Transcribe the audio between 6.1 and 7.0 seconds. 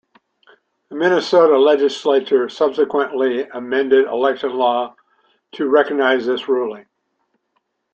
this ruling.